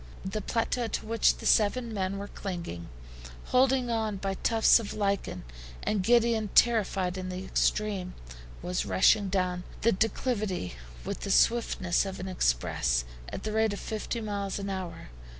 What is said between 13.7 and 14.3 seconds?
of fifty